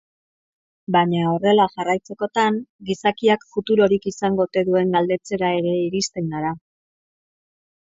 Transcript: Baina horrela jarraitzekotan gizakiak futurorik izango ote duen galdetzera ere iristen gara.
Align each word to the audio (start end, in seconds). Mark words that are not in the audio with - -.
Baina 0.95 1.19
horrela 1.31 1.67
jarraitzekotan 1.73 2.57
gizakiak 2.89 3.45
futurorik 3.53 4.09
izango 4.13 4.47
ote 4.49 4.65
duen 4.71 4.97
galdetzera 4.99 5.55
ere 5.61 5.77
iristen 5.85 6.35
gara. 6.35 6.57